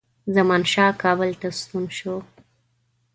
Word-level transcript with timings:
زمانشاه 0.35 0.91
کابل 1.01 1.31
ته 1.41 1.47
ستون 1.59 1.85
شو. 1.97 2.15